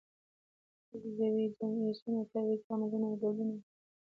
[0.89, 3.61] تجزیوي، جمعي، سون او تعویضي تعاملونه یې ډولونه دي.